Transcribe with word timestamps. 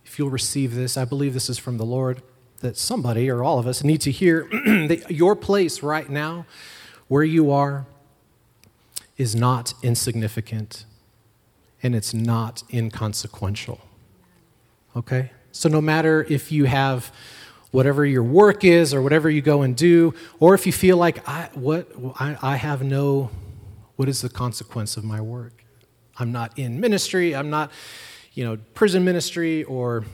if 0.05 0.19
you'll 0.19 0.30
receive 0.30 0.75
this, 0.75 0.97
I 0.97 1.05
believe 1.05 1.34
this 1.34 1.51
is 1.51 1.59
from 1.59 1.77
the 1.77 1.84
Lord, 1.84 2.23
that 2.61 2.77
somebody 2.77 3.29
or 3.30 3.42
all 3.42 3.59
of 3.59 3.66
us 3.66 3.84
need 3.84 4.01
to 4.03 4.11
hear 4.11 4.48
that 4.51 5.11
your 5.11 5.37
place 5.37 5.83
right 5.83 6.09
now, 6.09 6.47
where 7.09 7.23
you 7.23 7.51
are, 7.51 7.87
is 9.17 9.34
not 9.34 9.75
insignificant 9.83 10.87
and 11.83 11.95
it's 11.95 12.15
not 12.15 12.62
inconsequential. 12.73 13.80
Okay? 14.97 15.30
So, 15.53 15.69
no 15.69 15.80
matter 15.80 16.27
if 16.28 16.51
you 16.51 16.65
have 16.65 17.12
whatever 17.71 18.05
your 18.05 18.23
work 18.23 18.65
is 18.65 18.95
or 18.95 19.03
whatever 19.03 19.29
you 19.29 19.43
go 19.43 19.63
and 19.63 19.77
do, 19.77 20.15
or 20.41 20.55
if 20.55 20.67
you 20.67 20.73
feel 20.73 20.97
like, 20.97 21.27
I, 21.29 21.51
what, 21.55 21.89
I, 22.19 22.37
I 22.41 22.57
have 22.57 22.83
no, 22.83 23.31
what 23.97 24.09
is 24.09 24.23
the 24.23 24.29
consequence 24.29 24.97
of 24.97 25.05
my 25.05 25.20
work? 25.20 25.65
I'm 26.19 26.33
not 26.33 26.59
in 26.59 26.81
ministry, 26.81 27.34
I'm 27.34 27.51
not, 27.51 27.70
you 28.33 28.45
know, 28.45 28.59
prison 28.75 29.05
ministry 29.05 29.65
or 29.65 30.05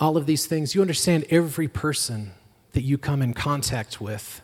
all 0.00 0.16
of 0.16 0.26
these 0.26 0.46
things. 0.46 0.74
You 0.74 0.80
understand 0.80 1.26
every 1.30 1.68
person 1.68 2.32
that 2.72 2.82
you 2.82 2.98
come 2.98 3.22
in 3.22 3.34
contact 3.34 4.00
with, 4.00 4.40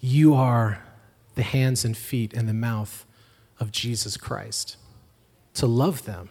you 0.00 0.34
are 0.34 0.82
the 1.34 1.42
hands 1.42 1.84
and 1.84 1.96
feet 1.96 2.32
and 2.32 2.48
the 2.48 2.54
mouth 2.54 3.04
of 3.58 3.70
Jesus 3.70 4.16
Christ 4.16 4.76
to 5.54 5.66
love 5.66 6.04
them. 6.04 6.30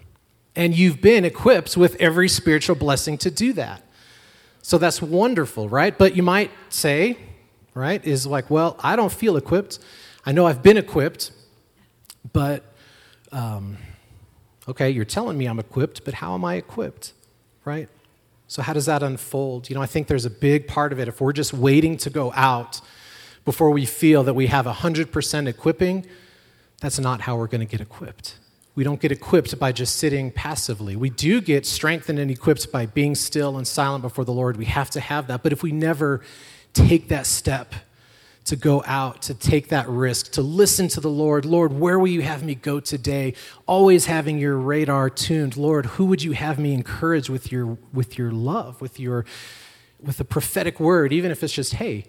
And 0.56 0.75
you've 0.75 1.00
been 1.00 1.23
equipped 1.23 1.78
with 1.78 1.95
every 1.97 2.28
spiritual 2.28 2.75
blessing 2.75 3.17
to 3.19 3.31
do 3.31 3.53
that. 3.53 3.83
So 4.61 4.77
that's 4.77 5.02
wonderful, 5.02 5.69
right? 5.69 5.97
But 5.97 6.15
you 6.15 6.23
might 6.23 6.52
say, 6.69 7.17
right, 7.73 8.03
is 8.05 8.27
like, 8.27 8.49
well, 8.49 8.75
I 8.79 8.95
don't 8.95 9.11
feel 9.11 9.38
equipped. 9.38 9.79
I 10.25 10.31
know 10.31 10.45
I've 10.45 10.61
been 10.61 10.77
equipped, 10.77 11.31
but, 12.33 12.63
um, 13.31 13.77
okay, 14.67 14.89
you're 14.89 15.05
telling 15.05 15.38
me 15.38 15.45
I'm 15.45 15.59
equipped, 15.59 16.03
but 16.03 16.16
how 16.16 16.35
am 16.35 16.43
I 16.43 16.55
equipped, 16.55 17.13
right? 17.66 17.89
So, 18.47 18.61
how 18.61 18.73
does 18.73 18.88
that 18.88 19.03
unfold? 19.03 19.69
You 19.69 19.75
know, 19.75 19.81
I 19.81 19.85
think 19.85 20.07
there's 20.07 20.25
a 20.25 20.29
big 20.29 20.67
part 20.67 20.91
of 20.91 20.99
it. 20.99 21.07
If 21.07 21.21
we're 21.21 21.33
just 21.33 21.53
waiting 21.53 21.97
to 21.97 22.09
go 22.09 22.33
out 22.35 22.81
before 23.45 23.69
we 23.69 23.85
feel 23.85 24.23
that 24.23 24.33
we 24.33 24.47
have 24.47 24.66
100% 24.66 25.47
equipping, 25.47 26.05
that's 26.81 26.99
not 26.99 27.21
how 27.21 27.38
we're 27.38 27.47
going 27.47 27.66
to 27.66 27.71
get 27.71 27.79
equipped. 27.79 28.35
We 28.80 28.85
don't 28.85 29.02
get 29.02 29.11
equipped 29.11 29.59
by 29.59 29.73
just 29.73 29.97
sitting 29.97 30.31
passively. 30.31 30.95
We 30.95 31.09
do 31.09 31.41
get 31.41 31.66
strengthened 31.66 32.17
and 32.17 32.31
equipped 32.31 32.72
by 32.72 32.85
being 32.85 33.13
still 33.13 33.58
and 33.58 33.67
silent 33.67 34.03
before 34.03 34.23
the 34.23 34.31
Lord. 34.31 34.55
We 34.55 34.63
have 34.63 34.89
to 34.91 35.02
have 35.02 35.27
that. 35.27 35.44
But 35.44 35.52
if 35.52 35.61
we 35.61 35.73
never 35.73 36.22
take 36.72 37.09
that 37.09 37.25
step 37.25 37.75
to 38.45 38.55
go 38.55 38.81
out, 38.88 39.22
to 39.23 39.33
take 39.33 39.67
that 39.67 39.89
risk, 39.89 40.31
to 40.31 40.41
listen 40.41 40.88
to 40.88 41.02
the 41.02 41.09
Lord, 41.09 41.44
Lord, 41.44 41.73
where 41.73 42.00
will 42.00 42.07
you 42.07 42.22
have 42.22 42.41
me 42.41 42.55
go 42.55 42.80
today? 42.80 43.33
Always 43.66 44.05
having 44.05 44.38
your 44.38 44.55
radar 44.55 45.09
tuned. 45.09 45.57
Lord, 45.57 45.85
who 45.85 46.06
would 46.06 46.23
you 46.23 46.31
have 46.31 46.57
me 46.57 46.73
encourage 46.73 47.29
with 47.29 47.51
your 47.51 47.78
with 47.91 48.17
your 48.17 48.31
love, 48.31 48.79
with 48.79 48.97
your 48.97 49.25
with 50.00 50.22
a 50.22 50.23
prophetic 50.23 50.79
word, 50.79 51.11
even 51.11 51.31
if 51.31 51.44
it's 51.44 51.51
just, 51.51 51.73
hey, 51.73 52.06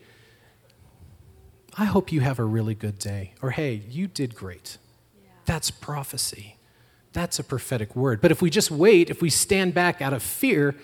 I 1.77 1.87
hope 1.87 2.13
you 2.13 2.21
have 2.21 2.39
a 2.39 2.45
really 2.45 2.77
good 2.77 3.01
day. 3.01 3.35
Or 3.43 3.51
hey, 3.51 3.83
you 3.91 4.07
did 4.07 4.37
great. 4.37 4.79
Yeah. 5.21 5.31
That's 5.47 5.73
prophecy. 5.73 6.59
That's 7.13 7.39
a 7.39 7.45
prophetic 7.45 7.97
word. 7.97 8.21
But 8.21 8.31
if 8.31 8.41
we 8.41 8.51
just 8.51 8.71
wait, 8.71 9.11
if 9.11 9.21
we 9.21 9.31
stand 9.31 9.75
back 9.75 10.01
out 10.01 10.13
of 10.13 10.23
fear 10.23 10.77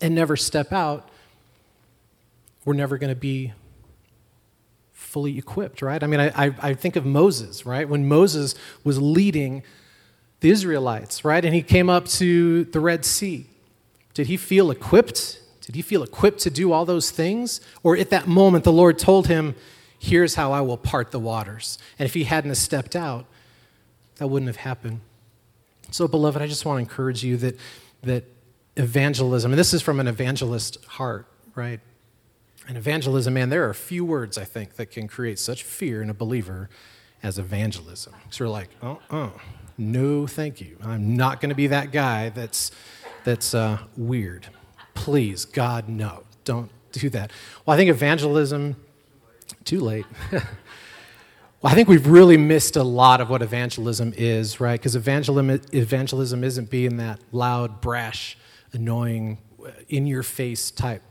and 0.00 0.14
never 0.14 0.36
step 0.36 0.72
out, 0.72 1.08
we're 2.64 2.74
never 2.74 2.98
going 2.98 3.10
to 3.10 3.20
be 3.20 3.52
fully 4.92 5.38
equipped, 5.38 5.82
right? 5.82 6.02
I 6.02 6.06
mean, 6.06 6.20
I, 6.20 6.54
I, 6.60 6.74
think 6.74 6.96
of 6.96 7.06
Moses, 7.06 7.64
right? 7.64 7.88
When 7.88 8.06
Moses 8.06 8.54
was 8.84 9.00
leading 9.00 9.62
the 10.40 10.50
Israelites, 10.50 11.24
right? 11.24 11.44
And 11.44 11.54
he 11.54 11.62
came 11.62 11.88
up 11.88 12.06
to 12.06 12.64
the 12.64 12.80
Red 12.80 13.04
Sea. 13.04 13.46
Did 14.14 14.26
he 14.26 14.36
feel 14.36 14.70
equipped? 14.70 15.40
Did 15.62 15.74
he 15.74 15.82
feel 15.82 16.02
equipped 16.02 16.40
to 16.40 16.50
do 16.50 16.72
all 16.72 16.84
those 16.84 17.10
things? 17.10 17.60
Or 17.82 17.96
at 17.96 18.10
that 18.10 18.26
moment, 18.26 18.64
the 18.64 18.72
Lord 18.72 18.98
told 18.98 19.28
him, 19.28 19.54
Here's 19.98 20.34
how 20.34 20.52
I 20.52 20.60
will 20.60 20.76
part 20.76 21.10
the 21.10 21.18
waters. 21.18 21.78
And 21.98 22.06
if 22.06 22.14
he 22.14 22.24
hadn't 22.24 22.54
stepped 22.56 22.94
out, 22.94 23.24
that 24.16 24.26
wouldn't 24.28 24.48
have 24.48 24.56
happened. 24.56 25.00
So, 25.90 26.08
beloved, 26.08 26.42
I 26.42 26.46
just 26.46 26.64
want 26.64 26.76
to 26.78 26.80
encourage 26.80 27.24
you 27.24 27.36
that, 27.38 27.58
that 28.02 28.24
evangelism, 28.76 29.52
and 29.52 29.58
this 29.58 29.72
is 29.72 29.82
from 29.82 30.00
an 30.00 30.08
evangelist 30.08 30.84
heart, 30.84 31.26
right? 31.54 31.80
And 32.68 32.76
evangelism, 32.76 33.34
man, 33.34 33.48
there 33.48 33.68
are 33.68 33.74
few 33.74 34.04
words, 34.04 34.36
I 34.36 34.44
think, 34.44 34.74
that 34.76 34.90
can 34.90 35.06
create 35.06 35.38
such 35.38 35.62
fear 35.62 36.02
in 36.02 36.10
a 36.10 36.14
believer 36.14 36.68
as 37.22 37.38
evangelism. 37.38 38.14
So 38.30 38.44
you're 38.44 38.52
like, 38.52 38.70
oh, 38.82 38.98
oh, 39.10 39.32
no, 39.78 40.26
thank 40.26 40.60
you. 40.60 40.76
I'm 40.82 41.16
not 41.16 41.40
going 41.40 41.50
to 41.50 41.56
be 41.56 41.68
that 41.68 41.92
guy 41.92 42.30
that's, 42.30 42.72
that's 43.24 43.54
uh, 43.54 43.78
weird. 43.96 44.48
Please, 44.94 45.44
God, 45.44 45.88
no, 45.88 46.24
don't 46.44 46.70
do 46.92 47.08
that. 47.10 47.30
Well, 47.64 47.74
I 47.74 47.78
think 47.78 47.90
evangelism, 47.90 48.76
too 49.64 49.80
late. 49.80 50.06
I 51.66 51.74
think 51.74 51.88
we've 51.88 52.06
really 52.06 52.36
missed 52.36 52.76
a 52.76 52.84
lot 52.84 53.20
of 53.20 53.28
what 53.28 53.42
evangelism 53.42 54.14
is, 54.16 54.60
right? 54.60 54.78
Because 54.78 54.94
evangelism, 54.94 55.50
evangelism 55.72 56.44
isn't 56.44 56.70
being 56.70 56.98
that 56.98 57.18
loud, 57.32 57.80
brash, 57.80 58.38
annoying, 58.72 59.38
in 59.88 60.06
your 60.06 60.22
face 60.22 60.70
type 60.70 61.02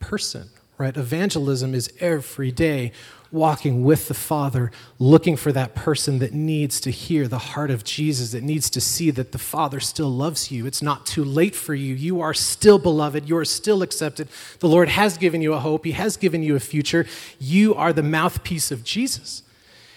person, 0.00 0.50
right? 0.76 0.94
Evangelism 0.94 1.74
is 1.74 1.90
every 2.00 2.52
day 2.52 2.92
walking 3.32 3.82
with 3.82 4.08
the 4.08 4.14
Father, 4.14 4.70
looking 4.98 5.36
for 5.36 5.52
that 5.52 5.74
person 5.74 6.18
that 6.18 6.34
needs 6.34 6.80
to 6.80 6.90
hear 6.90 7.26
the 7.26 7.38
heart 7.38 7.70
of 7.70 7.82
Jesus, 7.82 8.32
that 8.32 8.42
needs 8.42 8.68
to 8.68 8.82
see 8.82 9.10
that 9.10 9.32
the 9.32 9.38
Father 9.38 9.80
still 9.80 10.10
loves 10.10 10.50
you. 10.50 10.66
It's 10.66 10.82
not 10.82 11.06
too 11.06 11.24
late 11.24 11.54
for 11.54 11.74
you. 11.74 11.94
You 11.94 12.20
are 12.20 12.34
still 12.34 12.78
beloved. 12.78 13.26
You 13.26 13.38
are 13.38 13.44
still 13.46 13.80
accepted. 13.80 14.28
The 14.58 14.68
Lord 14.68 14.90
has 14.90 15.16
given 15.16 15.40
you 15.40 15.54
a 15.54 15.60
hope, 15.60 15.86
He 15.86 15.92
has 15.92 16.18
given 16.18 16.42
you 16.42 16.56
a 16.56 16.60
future. 16.60 17.06
You 17.38 17.74
are 17.74 17.94
the 17.94 18.02
mouthpiece 18.02 18.70
of 18.70 18.84
Jesus. 18.84 19.42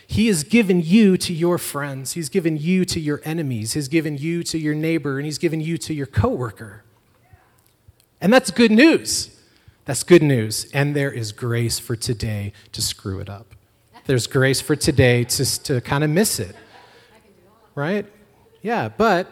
He 0.09 0.27
has 0.27 0.45
given 0.45 0.81
you 0.81 1.17
to 1.17 1.33
your 1.33 1.57
friends. 1.57 2.13
He's 2.13 2.29
given 2.29 2.57
you 2.57 2.85
to 2.85 2.99
your 2.99 3.21
enemies. 3.25 3.73
He's 3.73 3.89
given 3.89 4.17
you 4.17 4.41
to 4.43 4.57
your 4.57 4.73
neighbor, 4.73 5.17
and 5.17 5.25
he's 5.25 5.37
given 5.37 5.59
you 5.59 5.77
to 5.79 5.93
your 5.93 6.05
coworker. 6.05 6.83
And 8.21 8.31
that's 8.31 8.49
good 8.49 8.71
news. 8.71 9.37
That's 9.83 10.03
good 10.03 10.23
news. 10.23 10.71
And 10.73 10.95
there 10.95 11.11
is 11.11 11.33
grace 11.33 11.77
for 11.77 11.95
today 11.95 12.53
to 12.71 12.81
screw 12.81 13.19
it 13.19 13.29
up. 13.29 13.53
There's 14.05 14.27
grace 14.27 14.61
for 14.61 14.77
today 14.77 15.25
to, 15.25 15.63
to 15.63 15.81
kind 15.81 16.03
of 16.03 16.09
miss 16.09 16.39
it. 16.39 16.55
Right? 17.75 18.05
Yeah, 18.61 18.87
but 18.87 19.27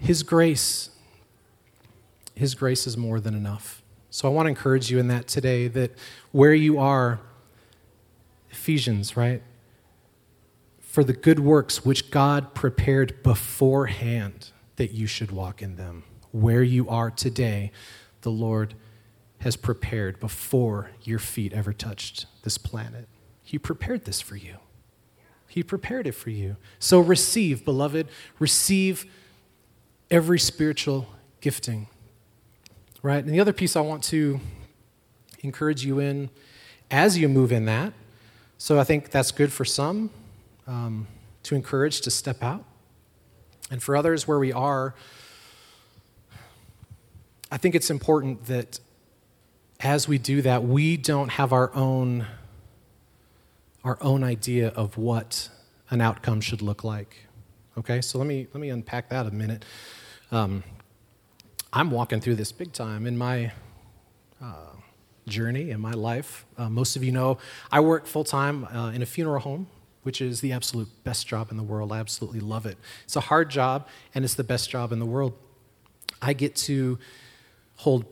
his 0.00 0.22
grace, 0.22 0.90
his 2.34 2.54
grace 2.54 2.86
is 2.86 2.96
more 2.96 3.20
than 3.20 3.34
enough. 3.34 3.82
So 4.10 4.26
I 4.26 4.30
want 4.32 4.46
to 4.46 4.50
encourage 4.50 4.90
you 4.90 4.98
in 4.98 5.08
that 5.08 5.28
today 5.28 5.68
that 5.68 5.92
where 6.32 6.54
you 6.54 6.78
are, 6.78 7.20
Ephesians, 8.50 9.16
right? 9.16 9.42
For 10.98 11.04
the 11.04 11.12
good 11.12 11.38
works 11.38 11.84
which 11.84 12.10
God 12.10 12.54
prepared 12.54 13.22
beforehand 13.22 14.50
that 14.74 14.90
you 14.90 15.06
should 15.06 15.30
walk 15.30 15.62
in 15.62 15.76
them. 15.76 16.02
Where 16.32 16.64
you 16.64 16.88
are 16.88 17.08
today, 17.08 17.70
the 18.22 18.32
Lord 18.32 18.74
has 19.42 19.54
prepared 19.54 20.18
before 20.18 20.90
your 21.04 21.20
feet 21.20 21.52
ever 21.52 21.72
touched 21.72 22.26
this 22.42 22.58
planet. 22.58 23.06
He 23.44 23.60
prepared 23.60 24.06
this 24.06 24.20
for 24.20 24.34
you. 24.34 24.56
He 25.46 25.62
prepared 25.62 26.08
it 26.08 26.16
for 26.16 26.30
you. 26.30 26.56
So 26.80 26.98
receive, 26.98 27.64
beloved, 27.64 28.08
receive 28.40 29.06
every 30.10 30.40
spiritual 30.40 31.06
gifting. 31.40 31.86
Right? 33.02 33.24
And 33.24 33.32
the 33.32 33.38
other 33.38 33.52
piece 33.52 33.76
I 33.76 33.82
want 33.82 34.02
to 34.02 34.40
encourage 35.44 35.84
you 35.84 36.00
in 36.00 36.30
as 36.90 37.16
you 37.16 37.28
move 37.28 37.52
in 37.52 37.66
that. 37.66 37.92
So 38.56 38.80
I 38.80 38.82
think 38.82 39.10
that's 39.10 39.30
good 39.30 39.52
for 39.52 39.64
some 39.64 40.10
um, 40.68 41.08
to 41.42 41.56
encourage 41.56 42.02
to 42.02 42.10
step 42.10 42.42
out. 42.42 42.64
And 43.70 43.82
for 43.82 43.96
others 43.96 44.28
where 44.28 44.38
we 44.38 44.52
are, 44.52 44.94
I 47.50 47.56
think 47.56 47.74
it's 47.74 47.90
important 47.90 48.46
that 48.46 48.78
as 49.80 50.06
we 50.06 50.18
do 50.18 50.42
that, 50.42 50.62
we 50.64 50.96
don't 50.96 51.30
have 51.30 51.52
our 51.52 51.74
own 51.74 52.26
our 53.84 53.98
own 54.02 54.22
idea 54.24 54.68
of 54.68 54.98
what 54.98 55.48
an 55.90 56.00
outcome 56.00 56.40
should 56.40 56.60
look 56.60 56.84
like. 56.84 57.28
Okay, 57.78 58.00
so 58.00 58.18
let 58.18 58.26
me, 58.26 58.46
let 58.52 58.60
me 58.60 58.70
unpack 58.70 59.08
that 59.10 59.24
a 59.24 59.30
minute. 59.30 59.64
Um, 60.32 60.64
I'm 61.72 61.90
walking 61.90 62.20
through 62.20 62.34
this 62.34 62.50
big 62.52 62.72
time 62.72 63.06
in 63.06 63.16
my 63.16 63.52
uh, 64.42 64.72
journey, 65.26 65.70
in 65.70 65.80
my 65.80 65.92
life. 65.92 66.44
Uh, 66.58 66.68
most 66.68 66.96
of 66.96 67.04
you 67.04 67.12
know 67.12 67.38
I 67.70 67.80
work 67.80 68.06
full 68.06 68.24
time 68.24 68.64
uh, 68.64 68.90
in 68.90 69.00
a 69.00 69.06
funeral 69.06 69.40
home, 69.40 69.68
which 70.02 70.20
is 70.20 70.40
the 70.40 70.52
absolute 70.52 70.88
best 71.04 71.26
job 71.26 71.50
in 71.50 71.56
the 71.56 71.62
world. 71.62 71.92
I 71.92 71.98
absolutely 71.98 72.40
love 72.40 72.66
it. 72.66 72.78
It's 73.04 73.16
a 73.16 73.20
hard 73.20 73.50
job, 73.50 73.88
and 74.14 74.24
it's 74.24 74.34
the 74.34 74.44
best 74.44 74.70
job 74.70 74.92
in 74.92 74.98
the 74.98 75.06
world. 75.06 75.34
I 76.20 76.32
get 76.32 76.56
to 76.56 76.98
hold 77.76 78.04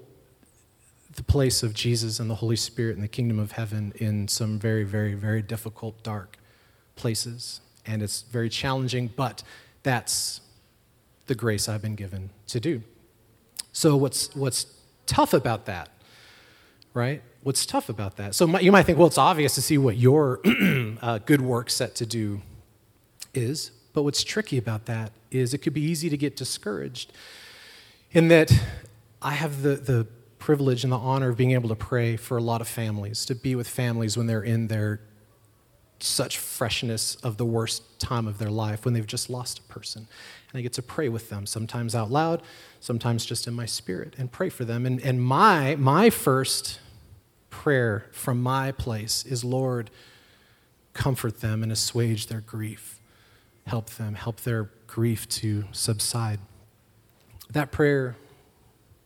the 1.17 1.23
place 1.23 1.63
of 1.63 1.75
Jesus 1.75 2.21
and 2.21 2.29
the 2.31 2.37
Holy 2.37 2.57
Spirit 2.57 2.95
and 2.95 3.03
the 3.03 3.09
kingdom 3.09 3.39
of 3.39 3.53
heaven 3.53 3.93
in 3.97 4.29
some 4.29 4.59
very, 4.59 4.85
very, 4.85 5.15
very 5.15 5.43
difficult, 5.43 6.03
dark 6.03 6.37
places. 6.95 7.61
And 7.87 8.03
it's 8.03 8.23
very 8.23 8.49
challenging, 8.49 9.11
but 9.17 9.43
that's 9.83 10.41
the 11.27 11.35
grace 11.35 11.69
I've 11.69 11.83
been 11.83 11.95
given 11.95 12.31
to 12.49 12.61
do. 12.61 12.83
So, 13.73 13.97
what's, 13.97 14.35
what's 14.35 14.67
tough 15.07 15.35
about 15.35 15.67
that, 15.67 15.89
right? 16.95 17.23
What's 17.47 17.65
tough 17.65 17.89
about 17.89 18.17
that? 18.17 18.35
So, 18.35 18.59
you 18.59 18.73
might 18.73 18.87
think, 18.87 18.99
well, 18.99 19.07
it's 19.07 19.19
obvious 19.19 19.55
to 19.55 19.63
see 19.63 19.79
what 19.79 19.97
your 19.97 20.41
uh, 21.01 21.19
good 21.19 21.41
work 21.41 21.71
set 21.71 21.95
to 21.95 22.05
do 22.05 22.43
is. 23.35 23.71
But 23.93 24.03
what's 24.03 24.25
tricky 24.25 24.59
about 24.59 24.87
that 24.87 25.13
is 25.31 25.55
it 25.55 25.59
could 25.59 25.73
be 25.73 25.81
easy 25.81 26.11
to 26.11 26.17
get 26.17 26.35
discouraged 26.35 27.13
in 28.11 28.27
that 28.29 28.53
I 29.23 29.35
have 29.35 29.63
the, 29.63 29.77
the 29.77 30.09
privilege 30.41 30.83
and 30.83 30.93
the 30.93 30.97
honor 30.99 31.29
of 31.29 31.37
being 31.37 31.53
able 31.53 31.69
to 31.69 31.77
pray 31.77 32.17
for 32.17 32.37
a 32.37 32.43
lot 32.43 32.61
of 32.61 32.67
families, 32.67 33.25
to 33.27 33.37
be 33.37 33.55
with 33.55 33.69
families 33.69 34.17
when 34.17 34.27
they're 34.27 34.43
in 34.43 34.67
their 34.67 34.99
such 36.01 36.39
freshness 36.39 37.15
of 37.23 37.37
the 37.37 37.47
worst 37.47 38.01
time 38.01 38.27
of 38.27 38.39
their 38.39 38.51
life, 38.51 38.85
when 38.85 38.93
they've 38.93 39.07
just 39.07 39.31
lost 39.31 39.61
a 39.61 39.63
person. 39.73 40.09
And 40.51 40.59
I 40.59 40.63
get 40.63 40.73
to 40.73 40.83
pray 40.83 41.09
with 41.09 41.31
them, 41.31 41.47
sometimes 41.47 41.95
out 41.95 42.11
loud, 42.11 42.43
sometimes 42.81 43.25
just 43.25 43.47
in 43.47 43.55
my 43.55 43.67
spirit, 43.67 44.15
and 44.19 44.33
pray 44.33 44.49
for 44.49 44.65
them. 44.65 44.85
And, 44.85 45.01
and 45.01 45.23
my, 45.23 45.77
my 45.77 46.11
first 46.11 46.81
prayer 47.63 48.07
from 48.13 48.43
my 48.43 48.73
place 48.73 49.25
is 49.25 49.45
Lord, 49.45 49.91
comfort 50.93 51.41
them 51.41 51.63
and 51.63 51.73
assuage 51.73 52.27
their 52.27 52.41
grief. 52.41 53.01
Help 53.67 53.91
them, 53.91 54.15
help 54.15 54.43
their 54.43 54.71
grief 54.87 55.29
to 55.29 55.65
subside. 55.73 56.39
That 57.51 57.73
prayer 57.73 58.17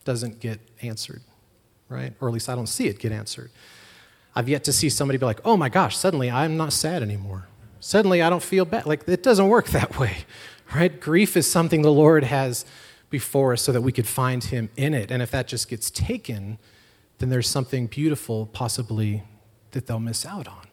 doesn't 0.05 0.41
get 0.41 0.61
answered 0.82 1.23
right? 1.91 2.14
Or 2.20 2.29
at 2.29 2.32
least 2.32 2.49
I 2.49 2.55
don't 2.55 2.69
see 2.69 2.87
it 2.87 2.99
get 2.99 3.12
answered. 3.12 3.50
I've 4.35 4.49
yet 4.49 4.64
to 4.64 4.73
see 4.73 4.88
somebody 4.88 5.19
be 5.19 5.26
like, 5.26 5.41
oh 5.44 5.56
my 5.56 5.69
gosh, 5.69 5.96
suddenly 5.96 6.31
I'm 6.31 6.56
not 6.56 6.73
sad 6.73 7.03
anymore. 7.03 7.49
Suddenly 7.81 8.23
I 8.23 8.31
don't 8.31 8.43
feel 8.43 8.64
bad. 8.64 8.87
Like, 8.87 9.06
it 9.08 9.23
doesn't 9.23 9.49
work 9.49 9.67
that 9.70 9.99
way, 9.99 10.19
right? 10.75 10.99
Grief 10.99 11.37
is 11.37 11.50
something 11.50 11.82
the 11.82 11.93
Lord 11.93 12.25
has 12.25 12.64
before 13.11 13.53
us 13.53 13.62
so 13.62 13.73
that 13.73 13.82
we 13.82 13.91
could 13.93 14.06
find 14.06 14.44
Him 14.44 14.70
in 14.76 14.94
it. 14.94 15.11
And 15.11 15.20
if 15.20 15.32
that 15.32 15.49
just 15.49 15.69
gets 15.69 15.91
taken, 15.91 16.58
then 17.20 17.28
there's 17.28 17.49
something 17.49 17.87
beautiful 17.87 18.46
possibly 18.46 19.22
that 19.70 19.87
they'll 19.87 20.00
miss 20.00 20.26
out 20.26 20.49
on. 20.49 20.67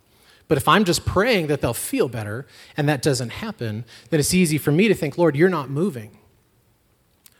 But 0.47 0.57
if 0.57 0.67
I'm 0.67 0.85
just 0.85 1.05
praying 1.05 1.47
that 1.47 1.61
they'll 1.61 1.73
feel 1.73 2.07
better 2.07 2.47
and 2.75 2.89
that 2.89 3.01
doesn't 3.01 3.29
happen, 3.29 3.85
then 4.09 4.19
it's 4.19 4.33
easy 4.33 4.57
for 4.57 4.71
me 4.71 4.88
to 4.88 4.95
think, 4.95 5.17
Lord, 5.17 5.35
you're 5.35 5.49
not 5.49 5.69
moving. 5.69 6.17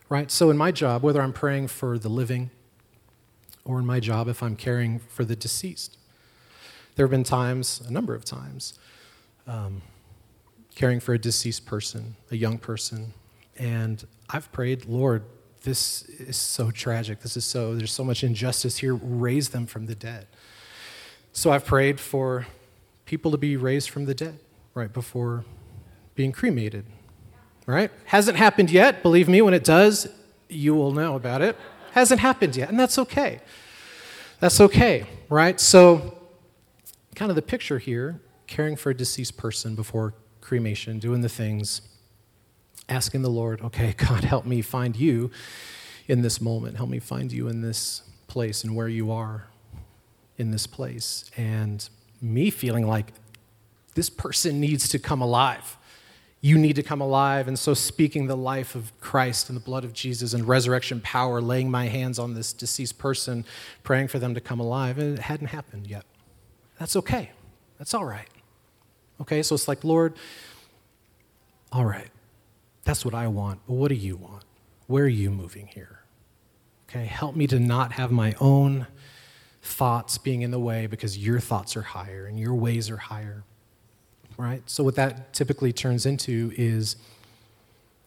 Right? 0.10 0.30
So 0.30 0.50
in 0.50 0.58
my 0.58 0.72
job, 0.72 1.04
whether 1.04 1.22
I'm 1.22 1.34
praying 1.34 1.70
for 1.70 1.98
the 1.98 2.10
living 2.10 2.52
or 3.68 3.80
in 3.80 3.86
my 3.86 4.00
job 4.00 4.28
if 4.28 4.42
I'm 4.42 4.56
caring 4.56 5.00
for 5.00 5.26
the 5.26 5.36
deceased. 5.36 5.98
There 6.96 7.06
have 7.06 7.12
been 7.12 7.24
times, 7.24 7.82
a 7.88 7.92
number 7.92 8.16
of 8.16 8.26
times, 8.26 8.80
um, 9.46 9.82
caring 10.74 11.00
for 11.00 11.14
a 11.14 11.20
deceased 11.20 11.66
person, 11.66 12.16
a 12.32 12.38
young 12.38 12.58
person, 12.58 13.14
and 13.58 14.06
I've 14.30 14.52
prayed, 14.52 14.86
Lord, 14.86 15.24
this 15.68 16.04
is 16.04 16.38
so 16.38 16.72
tragic. 16.72 17.20
This 17.20 17.36
is 17.36 17.44
so, 17.44 17.76
there's 17.76 17.92
so 17.92 18.06
much 18.06 18.24
injustice 18.24 18.78
here. 18.78 18.96
Raise 18.96 19.50
them 19.50 19.66
from 19.66 19.86
the 19.86 19.96
dead. 19.96 20.28
So 21.34 21.52
I've 21.52 21.66
prayed 21.66 22.00
for 22.00 22.48
people 23.06 23.32
to 23.32 23.38
be 23.38 23.58
raised 23.58 23.90
from 23.90 24.06
the 24.06 24.14
dead 24.14 24.40
right 24.74 24.92
before 24.92 25.44
being 26.16 26.32
cremated. 26.32 26.86
Right? 27.66 27.92
Hasn't 28.06 28.38
happened 28.38 28.72
yet. 28.72 29.04
Believe 29.04 29.28
me, 29.28 29.42
when 29.42 29.54
it 29.54 29.66
does, 29.66 30.08
you 30.48 30.74
will 30.74 30.94
know 30.94 31.16
about 31.16 31.42
it. 31.42 31.58
Hasn't 31.92 32.22
happened 32.22 32.56
yet, 32.56 32.70
and 32.70 32.80
that's 32.80 32.98
okay. 32.98 33.42
That's 34.40 34.62
okay, 34.62 35.06
right? 35.28 35.60
So, 35.60 36.18
kind 37.14 37.30
of 37.30 37.36
the 37.36 37.42
picture 37.42 37.80
here 37.80 38.22
caring 38.46 38.78
for 38.78 38.92
a 38.92 38.96
deceased 38.96 39.36
person 39.36 39.76
before 39.76 40.14
cremation, 40.40 41.00
doing 41.00 41.20
the 41.20 41.30
things, 41.30 41.82
asking 42.90 43.22
the 43.22 43.30
Lord, 43.30 43.62
okay, 43.62 43.94
God, 43.98 44.24
help 44.24 44.46
me 44.46 44.62
find 44.62 44.96
you 44.96 45.32
in 46.08 46.22
this 46.22 46.40
moment. 46.42 46.78
Help 46.78 46.90
me 46.90 47.00
find 47.00 47.32
you 47.32 47.48
in 47.48 47.62
this 47.62 48.04
place 48.28 48.64
and 48.64 48.76
where 48.76 48.88
you 48.88 49.12
are 49.12 49.48
in 50.38 50.52
this 50.52 50.68
place. 50.68 51.30
And 51.36 51.88
me 52.22 52.50
feeling 52.50 52.88
like 52.88 53.14
this 53.96 54.10
person 54.10 54.60
needs 54.60 54.90
to 54.90 55.00
come 55.00 55.22
alive 55.22 55.78
you 56.42 56.58
need 56.58 56.76
to 56.76 56.84
come 56.84 57.02
alive. 57.02 57.48
And 57.48 57.58
so, 57.58 57.74
speaking 57.74 58.28
the 58.28 58.38
life 58.38 58.76
of 58.76 58.98
Christ 59.00 59.50
and 59.50 59.56
the 59.56 59.62
blood 59.62 59.84
of 59.84 59.94
Jesus 59.94 60.34
and 60.34 60.48
resurrection 60.48 61.02
power, 61.02 61.42
laying 61.42 61.72
my 61.72 61.88
hands 61.88 62.20
on 62.20 62.36
this 62.36 62.54
deceased 62.54 62.98
person, 62.98 63.44
praying 63.84 64.10
for 64.10 64.20
them 64.20 64.34
to 64.36 64.42
come 64.42 64.60
alive, 64.60 64.98
and 64.98 65.18
it 65.18 65.24
hadn't 65.24 65.48
happened 65.48 65.88
yet. 65.88 66.06
That's 66.80 66.96
okay. 66.96 67.32
That's 67.80 67.94
all 67.94 68.06
right. 68.06 68.28
Okay, 69.20 69.42
so 69.42 69.56
it's 69.56 69.68
like, 69.68 69.84
Lord, 69.84 70.14
all 71.72 71.86
right, 71.86 72.10
that's 72.88 73.06
what 73.06 73.14
I 73.14 73.28
want, 73.28 73.60
but 73.68 73.74
what 73.74 73.90
do 73.90 73.96
you 73.96 74.16
want? 74.16 74.44
Where 74.88 75.04
are 75.04 75.08
you 75.08 75.30
moving 75.30 75.68
here? 75.68 76.00
Okay, 76.90 77.06
help 77.06 77.36
me 77.36 77.46
to 77.48 77.60
not 77.60 77.92
have 77.92 78.12
my 78.12 78.34
own 78.40 78.88
thoughts 79.62 80.18
being 80.18 80.42
in 80.42 80.52
the 80.52 80.60
way 80.60 80.88
because 80.88 81.18
your 81.18 81.40
thoughts 81.40 81.78
are 81.78 81.82
higher 81.82 82.26
and 82.26 82.40
your 82.40 82.56
ways 82.56 82.90
are 82.90 82.98
higher 82.98 83.44
right? 84.38 84.62
So, 84.70 84.84
what 84.84 84.96
that 84.96 85.34
typically 85.34 85.74
turns 85.74 86.06
into 86.06 86.54
is 86.56 86.96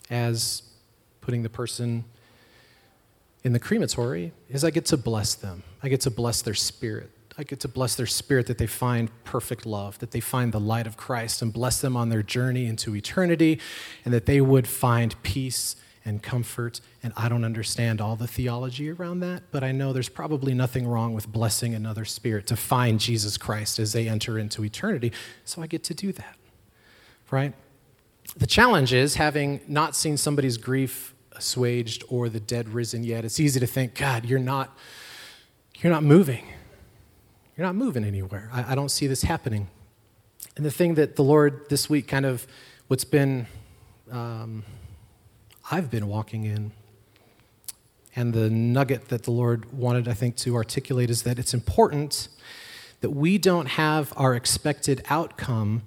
as 0.09 0.63
putting 1.21 1.43
the 1.43 1.49
person 1.49 2.05
in 3.43 3.53
the 3.53 3.59
crematory, 3.59 4.33
is 4.49 4.65
I 4.65 4.71
get 4.71 4.87
to 4.87 4.97
bless 4.97 5.35
them. 5.35 5.63
I 5.83 5.89
get 5.89 6.01
to 6.03 6.11
bless 6.11 6.43
their 6.43 6.55
spirit. 6.55 7.11
I 7.41 7.43
get 7.43 7.61
to 7.61 7.69
bless 7.69 7.95
their 7.95 8.07
spirit 8.07 8.49
that 8.49 8.59
they 8.59 8.67
find 8.67 9.11
perfect 9.25 9.65
love, 9.65 9.99
that 10.01 10.11
they 10.11 10.21
find 10.21 10.53
the 10.53 10.61
light 10.61 10.87
of 10.87 10.99
Christ, 10.99 11.41
and 11.41 11.51
bless 11.51 11.81
them 11.81 11.97
on 11.97 12.11
their 12.11 12.23
journey 12.23 12.67
into 12.67 12.95
eternity, 12.95 13.59
and 14.05 14.13
that 14.13 14.27
they 14.27 14.43
would 14.43 14.69
find 14.69 15.21
peace 15.23 15.77
and 16.05 16.23
comfort. 16.23 16.83
And 17.03 17.15
I 17.17 17.31
don't 17.31 17.43
understand 17.43 18.03
all 18.03 18.15
the 18.15 18.27
theology 18.27 18.91
around 18.91 19.21
that, 19.21 19.45
but 19.53 19.65
I 19.65 19.73
know 19.73 19.95
there's 19.95 20.11
probably 20.11 20.53
nothing 20.53 20.87
wrong 20.87 21.15
with 21.15 21.33
blessing 21.33 21.73
another 21.73 22.05
spirit 22.05 22.47
to 22.49 22.57
find 22.57 23.01
Jesus 23.01 23.39
Christ 23.39 23.79
as 23.79 23.95
they 23.95 24.07
enter 24.07 24.39
into 24.39 24.63
eternity. 24.63 25.11
So 25.47 25.63
I 25.63 25.67
get 25.67 25.83
to 25.85 25.95
do 25.95 26.13
that, 26.13 26.37
right? 27.31 27.55
The 28.37 28.47
challenge 28.47 28.93
is 28.93 29.15
having 29.15 29.63
not 29.67 29.97
seen 29.97 30.19
somebody's 30.19 30.59
grief 30.59 31.15
assuaged 31.33 32.05
or 32.11 32.29
the 32.29 32.39
dead 32.39 32.69
risen 32.69 33.03
yet, 33.03 33.25
it's 33.25 33.41
easy 33.41 33.61
to 33.61 33.67
think, 33.67 33.95
God, 33.95 34.27
you're 34.27 34.39
not, 34.39 34.77
you're 35.79 35.91
not 35.91 36.03
moving. 36.03 36.47
You're 37.61 37.67
not 37.67 37.77
moving 37.77 38.05
anywhere. 38.05 38.49
I, 38.55 38.73
I 38.73 38.75
don't 38.75 38.89
see 38.89 39.07
this 39.07 39.21
happening. 39.21 39.69
And 40.57 40.65
the 40.65 40.71
thing 40.71 40.95
that 40.95 41.17
the 41.17 41.23
Lord 41.23 41.69
this 41.69 41.91
week 41.91 42.09
kind 42.09 42.25
of, 42.25 42.47
what's 42.89 43.05
been, 43.05 43.49
um, 44.11 44.65
I've 45.71 45.91
been 45.91 46.09
walking 46.09 46.45
in. 46.45 46.73
And 48.17 48.33
the 48.33 48.49
nugget 48.49 49.11
that 49.11 49.25
the 49.25 49.31
Lord 49.31 49.75
wanted, 49.75 50.09
I 50.09 50.15
think, 50.15 50.37
to 50.37 50.55
articulate 50.55 51.11
is 51.11 51.25
that 51.25 51.39
it's 51.39 51.53
important 51.53 52.29
that 53.03 53.11
we 53.11 53.37
don't 53.37 53.67
have 53.67 54.15
our 54.17 54.35
expected 54.35 55.03
outcome 55.11 55.83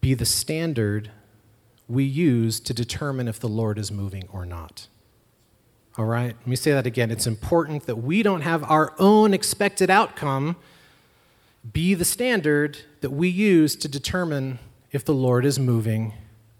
be 0.00 0.14
the 0.14 0.26
standard 0.26 1.12
we 1.86 2.02
use 2.02 2.58
to 2.58 2.74
determine 2.74 3.28
if 3.28 3.38
the 3.38 3.48
Lord 3.48 3.78
is 3.78 3.92
moving 3.92 4.24
or 4.32 4.44
not. 4.44 4.88
All 5.96 6.06
right? 6.06 6.34
Let 6.36 6.46
me 6.48 6.56
say 6.56 6.72
that 6.72 6.84
again. 6.84 7.12
It's 7.12 7.28
important 7.28 7.86
that 7.86 7.98
we 7.98 8.24
don't 8.24 8.40
have 8.40 8.64
our 8.64 8.92
own 8.98 9.32
expected 9.32 9.88
outcome 9.88 10.56
be 11.70 11.94
the 11.94 12.04
standard 12.04 12.78
that 13.00 13.10
we 13.10 13.28
use 13.28 13.76
to 13.76 13.88
determine 13.88 14.58
if 14.90 15.04
the 15.04 15.14
Lord 15.14 15.44
is 15.44 15.58
moving 15.58 16.14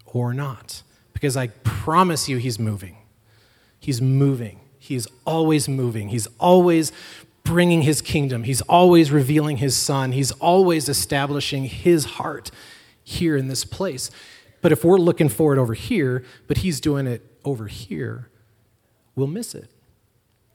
or 0.05 0.33
not 0.33 0.83
because 1.13 1.35
I 1.37 1.47
promise 1.47 2.29
you 2.29 2.37
he's 2.37 2.59
moving. 2.59 2.97
He's 3.79 4.01
moving. 4.01 4.59
He's 4.77 5.07
always 5.25 5.67
moving. 5.67 6.09
He's 6.09 6.27
always 6.39 6.91
bringing 7.43 7.81
his 7.81 8.01
kingdom. 8.01 8.43
He's 8.43 8.61
always 8.61 9.11
revealing 9.11 9.57
his 9.57 9.75
son. 9.75 10.11
He's 10.11 10.31
always 10.33 10.87
establishing 10.87 11.65
his 11.65 12.05
heart 12.05 12.51
here 13.03 13.35
in 13.35 13.47
this 13.47 13.65
place. 13.65 14.11
But 14.61 14.71
if 14.71 14.83
we're 14.83 14.97
looking 14.97 15.29
for 15.29 15.53
it 15.53 15.59
over 15.59 15.73
here, 15.73 16.23
but 16.47 16.57
he's 16.57 16.79
doing 16.79 17.07
it 17.07 17.21
over 17.43 17.67
here, 17.67 18.29
we'll 19.15 19.27
miss 19.27 19.53
it. 19.55 19.69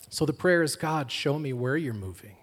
So 0.09 0.25
the 0.25 0.33
prayer 0.33 0.63
is 0.63 0.77
God, 0.77 1.13
show 1.13 1.39
me 1.39 1.53
where 1.53 1.77
you're 1.77 1.93
moving, 1.93 2.37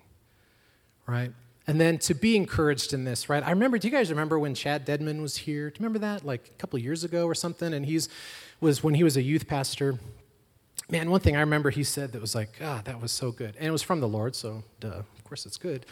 right? 1.07 1.31
And 1.67 1.81
then 1.81 1.98
to 2.00 2.13
be 2.13 2.36
encouraged 2.36 2.93
in 2.93 3.05
this, 3.05 3.27
right? 3.27 3.43
I 3.43 3.50
remember, 3.50 3.79
do 3.79 3.88
you 3.88 3.91
guys 3.91 4.12
remember 4.12 4.38
when 4.38 4.53
Chad 4.53 4.86
Dedmon 4.86 5.22
was 5.22 5.36
here? 5.38 5.69
Do 5.69 5.75
you 5.79 5.84
remember 5.84 6.00
that? 6.00 6.24
Like 6.24 6.48
a 6.48 6.57
couple 6.60 6.77
years 6.77 7.03
ago 7.03 7.25
or 7.25 7.34
something? 7.34 7.74
And 7.74 7.86
he's 7.86 8.07
was 8.62 8.84
when 8.84 8.93
he 8.93 9.03
was 9.03 9.17
a 9.17 9.22
youth 9.22 9.48
pastor. 9.48 10.00
Man, 10.89 11.10
one 11.10 11.19
thing 11.19 11.36
I 11.36 11.39
remember 11.39 11.72
he 11.72 11.84
said 11.84 12.12
that 12.12 12.22
was 12.22 12.36
like, 12.36 12.60
ah, 12.62 12.81
that 12.86 13.01
was 13.01 13.12
so 13.12 13.31
good. 13.31 13.55
And 13.57 13.67
it 13.67 13.72
was 13.72 13.81
from 13.81 14.00
the 14.00 14.07
Lord, 14.07 14.36
so 14.36 14.63
duh, 14.79 14.89
of 15.17 15.24
course 15.24 15.45
it's 15.45 15.57
good. 15.57 15.86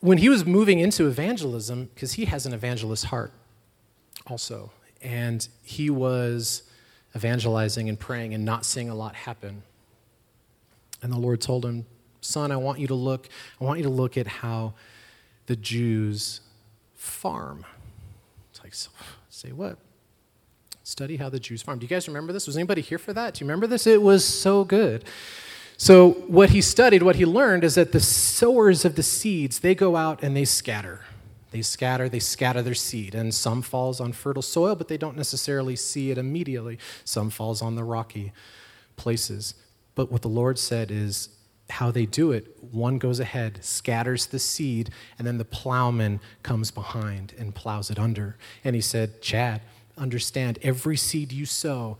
When 0.00 0.18
he 0.18 0.28
was 0.28 0.44
moving 0.44 0.80
into 0.80 1.06
evangelism, 1.06 1.90
because 1.94 2.14
he 2.14 2.24
has 2.26 2.46
an 2.46 2.52
evangelist 2.52 3.06
heart 3.06 3.32
also, 4.26 4.72
and 5.00 5.46
he 5.62 5.90
was 5.90 6.64
evangelizing 7.14 7.88
and 7.88 7.98
praying 7.98 8.34
and 8.34 8.44
not 8.44 8.64
seeing 8.64 8.88
a 8.88 8.94
lot 8.94 9.14
happen. 9.14 9.62
And 11.02 11.12
the 11.12 11.18
Lord 11.18 11.40
told 11.40 11.64
him, 11.64 11.86
Son, 12.20 12.50
I 12.50 12.56
want 12.56 12.78
you 12.78 12.86
to 12.88 12.94
look, 12.94 13.28
I 13.60 13.64
want 13.64 13.78
you 13.78 13.84
to 13.84 13.90
look 13.90 14.16
at 14.16 14.26
how 14.26 14.74
the 15.46 15.56
Jews 15.56 16.40
farm. 16.94 17.64
It's 18.50 18.62
like, 18.62 18.74
say 19.30 19.52
what? 19.52 19.78
Study 20.82 21.16
how 21.16 21.28
the 21.28 21.40
Jews 21.40 21.62
farm. 21.62 21.78
Do 21.78 21.84
you 21.84 21.88
guys 21.88 22.08
remember 22.08 22.32
this? 22.32 22.46
Was 22.46 22.56
anybody 22.56 22.80
here 22.80 22.98
for 22.98 23.12
that? 23.12 23.34
Do 23.34 23.44
you 23.44 23.46
remember 23.48 23.66
this? 23.66 23.86
It 23.86 24.02
was 24.02 24.24
so 24.24 24.64
good. 24.64 25.04
So, 25.76 26.12
what 26.26 26.50
he 26.50 26.60
studied, 26.60 27.02
what 27.02 27.16
he 27.16 27.24
learned, 27.24 27.62
is 27.62 27.76
that 27.76 27.92
the 27.92 28.00
sowers 28.00 28.84
of 28.84 28.96
the 28.96 29.02
seeds, 29.02 29.60
they 29.60 29.76
go 29.76 29.96
out 29.96 30.22
and 30.24 30.36
they 30.36 30.44
scatter. 30.44 31.02
They 31.50 31.62
scatter, 31.62 32.08
they 32.08 32.18
scatter 32.18 32.62
their 32.62 32.74
seed, 32.74 33.14
and 33.14 33.32
some 33.32 33.62
falls 33.62 34.00
on 34.00 34.12
fertile 34.12 34.42
soil, 34.42 34.74
but 34.74 34.88
they 34.88 34.98
don't 34.98 35.16
necessarily 35.16 35.76
see 35.76 36.10
it 36.10 36.18
immediately. 36.18 36.78
Some 37.04 37.30
falls 37.30 37.62
on 37.62 37.76
the 37.76 37.84
rocky 37.84 38.32
places. 38.96 39.54
But 39.94 40.12
what 40.12 40.22
the 40.22 40.28
Lord 40.28 40.58
said 40.58 40.90
is 40.90 41.28
how 41.70 41.90
they 41.90 42.06
do 42.06 42.32
it. 42.32 42.56
One 42.72 42.98
goes 42.98 43.20
ahead, 43.20 43.64
scatters 43.64 44.26
the 44.26 44.38
seed, 44.38 44.90
and 45.18 45.26
then 45.26 45.38
the 45.38 45.44
plowman 45.44 46.20
comes 46.42 46.70
behind 46.70 47.34
and 47.38 47.54
plows 47.54 47.90
it 47.90 47.98
under. 47.98 48.36
And 48.64 48.74
he 48.74 48.80
said, 48.80 49.20
Chad, 49.20 49.60
understand 49.96 50.58
every 50.62 50.96
seed 50.96 51.32
you 51.32 51.46
sow, 51.46 51.98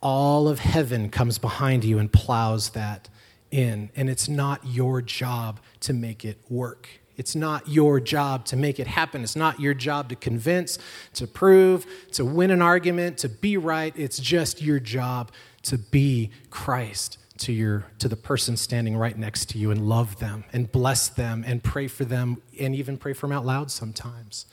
all 0.00 0.48
of 0.48 0.58
heaven 0.58 1.08
comes 1.08 1.38
behind 1.38 1.84
you 1.84 1.98
and 1.98 2.12
plows 2.12 2.70
that 2.70 3.08
in. 3.50 3.90
And 3.96 4.10
it's 4.10 4.28
not 4.28 4.60
your 4.66 5.00
job 5.00 5.60
to 5.80 5.92
make 5.92 6.24
it 6.24 6.38
work. 6.48 6.88
It's 7.16 7.36
not 7.36 7.68
your 7.68 8.00
job 8.00 8.44
to 8.46 8.56
make 8.56 8.80
it 8.80 8.88
happen. 8.88 9.22
It's 9.22 9.36
not 9.36 9.60
your 9.60 9.72
job 9.72 10.08
to 10.08 10.16
convince, 10.16 10.78
to 11.14 11.28
prove, 11.28 11.86
to 12.12 12.24
win 12.24 12.50
an 12.50 12.60
argument, 12.60 13.18
to 13.18 13.28
be 13.28 13.56
right. 13.56 13.94
It's 13.96 14.18
just 14.18 14.60
your 14.60 14.80
job 14.80 15.30
to 15.62 15.78
be 15.78 16.30
Christ 16.50 17.18
to 17.38 17.52
your 17.52 17.86
to 17.98 18.08
the 18.08 18.16
person 18.16 18.56
standing 18.56 18.96
right 18.96 19.18
next 19.18 19.48
to 19.50 19.58
you 19.58 19.70
and 19.70 19.88
love 19.88 20.18
them 20.18 20.44
and 20.52 20.70
bless 20.70 21.08
them 21.08 21.44
and 21.46 21.62
pray 21.62 21.88
for 21.88 22.04
them 22.04 22.40
and 22.60 22.74
even 22.74 22.96
pray 22.96 23.12
for 23.12 23.26
them 23.26 23.36
out 23.36 23.44
loud 23.44 23.70
sometimes. 23.70 24.46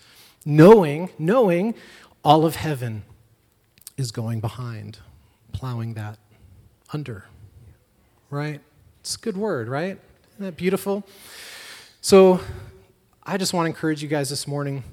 Knowing, 0.46 1.10
knowing 1.20 1.76
all 2.24 2.46
of 2.46 2.56
heaven 2.56 3.04
is 3.98 4.12
going 4.12 4.40
behind, 4.40 4.98
plowing 5.52 5.94
that 5.94 6.18
under. 6.92 7.26
Right? 8.30 8.62
It's 9.02 9.16
a 9.16 9.20
good 9.20 9.38
word, 9.38 9.68
right? 9.68 10.00
Isn't 10.34 10.46
that 10.46 10.58
beautiful? 10.58 11.06
So 12.02 12.40
I 13.24 13.38
just 13.38 13.54
want 13.54 13.66
to 13.66 13.68
encourage 13.68 14.02
you 14.02 14.08
guys 14.08 14.30
this 14.30 14.48
morning. 14.48 14.84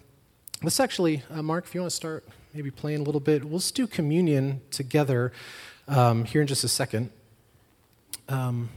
Let's 0.63 0.81
actually, 0.81 1.23
uh, 1.31 1.43
Mark, 1.43 1.65
if 1.65 1.75
you 1.75 1.81
want 1.81 1.91
to 1.91 1.97
start 1.97 2.25
maybe 2.53 2.71
playing 2.71 3.01
a 3.01 3.03
little 3.05 3.21
bit, 3.21 3.45
we'll 3.45 3.61
just 3.61 3.75
do 3.75 3.87
communion 3.87 4.61
together 4.71 5.33
um, 5.87 6.25
here 6.25 6.43
in 6.43 6.47
just 6.47 6.65
a 6.65 6.69
second. 6.69 7.11
Um, 8.29 8.69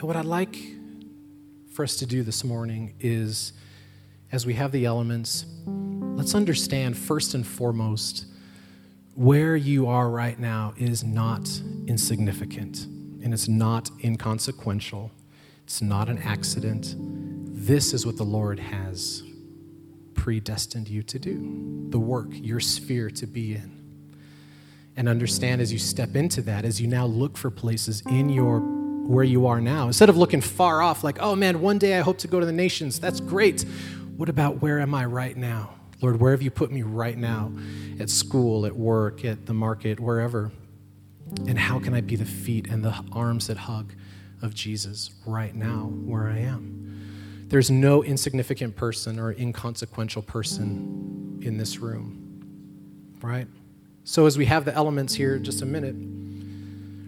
what 0.00 0.16
I'd 0.16 0.24
like 0.24 0.56
for 1.72 1.82
us 1.82 1.96
to 1.96 2.06
do 2.06 2.22
this 2.22 2.44
morning 2.44 2.94
is, 3.00 3.52
as 4.32 4.46
we 4.46 4.54
have 4.54 4.72
the 4.72 4.84
elements, 4.84 5.46
let's 5.66 6.34
understand 6.34 6.96
first 6.96 7.34
and 7.34 7.46
foremost 7.46 8.26
where 9.14 9.56
you 9.56 9.86
are 9.86 10.10
right 10.10 10.38
now 10.38 10.74
is 10.76 11.02
not 11.02 11.48
insignificant 11.86 12.84
and 13.22 13.32
it's 13.32 13.48
not 13.48 13.90
inconsequential. 14.04 15.10
It's 15.64 15.82
not 15.82 16.08
an 16.08 16.18
accident 16.18 16.94
this 17.66 17.92
is 17.92 18.06
what 18.06 18.16
the 18.16 18.22
Lord 18.22 18.60
has 18.60 19.24
predestined 20.14 20.88
you 20.88 21.02
to 21.02 21.18
do 21.18 21.86
the 21.88 21.98
work, 21.98 22.28
your 22.30 22.60
sphere 22.60 23.10
to 23.10 23.26
be 23.26 23.54
in. 23.54 23.75
And 24.96 25.08
understand 25.08 25.60
as 25.60 25.72
you 25.72 25.78
step 25.78 26.16
into 26.16 26.40
that, 26.42 26.64
as 26.64 26.80
you 26.80 26.86
now 26.86 27.04
look 27.04 27.36
for 27.36 27.50
places 27.50 28.02
in 28.08 28.28
your 28.30 28.60
where 28.60 29.24
you 29.24 29.46
are 29.46 29.60
now, 29.60 29.86
instead 29.86 30.08
of 30.08 30.16
looking 30.16 30.40
far 30.40 30.82
off, 30.82 31.04
like, 31.04 31.18
oh 31.20 31.36
man, 31.36 31.60
one 31.60 31.78
day 31.78 31.98
I 31.98 32.00
hope 32.00 32.18
to 32.18 32.28
go 32.28 32.40
to 32.40 32.46
the 32.46 32.52
nations. 32.52 32.98
That's 32.98 33.20
great. 33.20 33.64
What 34.16 34.28
about 34.28 34.62
where 34.62 34.80
am 34.80 34.94
I 34.94 35.04
right 35.04 35.36
now? 35.36 35.74
Lord, 36.02 36.20
where 36.20 36.32
have 36.32 36.42
you 36.42 36.50
put 36.50 36.72
me 36.72 36.82
right 36.82 37.16
now? 37.16 37.52
At 38.00 38.10
school, 38.10 38.66
at 38.66 38.74
work, 38.74 39.24
at 39.24 39.46
the 39.46 39.54
market, 39.54 40.00
wherever. 40.00 40.50
And 41.46 41.58
how 41.58 41.78
can 41.78 41.94
I 41.94 42.00
be 42.00 42.16
the 42.16 42.24
feet 42.24 42.68
and 42.68 42.84
the 42.84 42.94
arms 43.12 43.46
that 43.48 43.56
hug 43.56 43.92
of 44.42 44.54
Jesus 44.54 45.10
right 45.26 45.54
now 45.54 45.90
where 46.04 46.28
I 46.28 46.38
am? 46.38 47.46
There's 47.48 47.70
no 47.70 48.02
insignificant 48.02 48.76
person 48.76 49.18
or 49.18 49.32
inconsequential 49.32 50.22
person 50.22 51.38
in 51.42 51.58
this 51.58 51.78
room, 51.78 53.14
right? 53.22 53.46
So, 54.08 54.26
as 54.26 54.38
we 54.38 54.44
have 54.44 54.64
the 54.64 54.72
elements 54.72 55.14
here, 55.14 55.36
just 55.36 55.62
a 55.62 55.66
minute, 55.66 55.96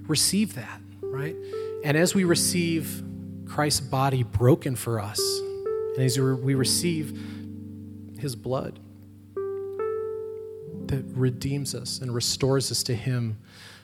receive 0.08 0.56
that, 0.56 0.80
right? 1.00 1.36
And 1.84 1.96
as 1.96 2.12
we 2.12 2.24
receive 2.24 3.04
Christ's 3.46 3.80
body 3.80 4.24
broken 4.24 4.74
for 4.74 4.98
us, 4.98 5.20
and 5.94 6.00
as 6.00 6.18
we 6.18 6.56
receive 6.56 7.16
his 8.18 8.34
blood 8.34 8.80
that 9.36 11.04
redeems 11.14 11.72
us 11.72 12.00
and 12.00 12.12
restores 12.12 12.72
us 12.72 12.82
to 12.82 12.96
him, 12.96 13.38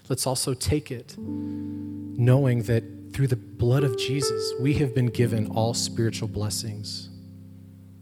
let's 0.08 0.26
also 0.26 0.52
take 0.52 0.90
it 0.90 1.14
knowing 1.16 2.62
that 2.64 2.82
through 3.12 3.28
the 3.28 3.36
blood 3.36 3.84
of 3.84 3.96
Jesus, 3.96 4.54
we 4.58 4.74
have 4.74 4.92
been 4.92 5.06
given 5.06 5.46
all 5.52 5.72
spiritual 5.72 6.26
blessings, 6.26 7.10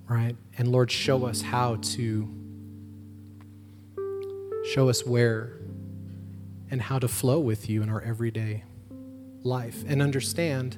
right? 0.09 0.37
And 0.57 0.69
Lord, 0.69 0.91
show 0.91 1.27
us 1.27 1.43
how 1.43 1.77
to, 1.77 2.35
show 4.65 4.89
us 4.89 5.07
where 5.07 5.59
and 6.71 6.81
how 6.81 6.99
to 6.99 7.09
flow 7.09 7.39
with 7.39 7.69
you 7.69 7.83
in 7.83 7.89
our 7.89 8.01
everyday 8.01 8.65
life. 9.43 9.85
And 9.87 10.01
understand 10.01 10.77